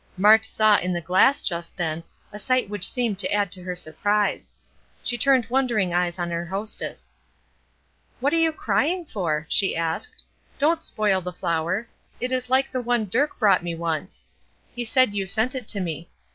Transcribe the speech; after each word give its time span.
Mart 0.17 0.43
saw 0.45 0.79
in 0.79 0.93
the 0.93 0.99
glass 0.99 1.43
just 1.43 1.77
then 1.77 2.03
a 2.31 2.39
sight 2.39 2.69
which 2.69 2.89
seemed 2.89 3.19
to 3.19 3.31
add 3.31 3.51
to 3.51 3.61
her 3.61 3.75
surprise. 3.75 4.51
She 5.03 5.15
turned 5.15 5.45
wondering 5.47 5.93
eyes 5.93 6.17
on 6.17 6.31
her 6.31 6.43
hostess. 6.47 7.15
"What 8.19 8.33
are 8.33 8.35
you 8.39 8.51
crying 8.51 9.05
for?" 9.05 9.45
she 9.47 9.75
asked. 9.77 10.23
"Don't 10.57 10.83
spoil 10.83 11.21
the 11.21 11.31
flower; 11.31 11.87
it 12.19 12.31
is 12.31 12.49
like 12.49 12.71
the 12.71 12.81
one 12.81 13.09
Dirk 13.09 13.37
bought 13.39 13.61
me 13.61 13.75
once. 13.75 14.25
He 14.75 14.85
said 14.85 15.13
you 15.13 15.27
sent 15.27 15.53
it 15.53 15.67
to 15.67 15.79
me. 15.79 16.09